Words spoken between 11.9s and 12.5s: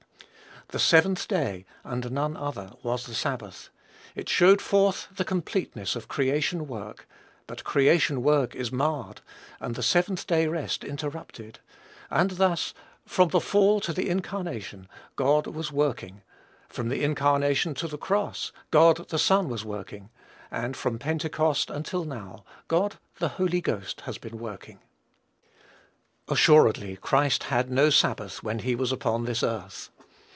and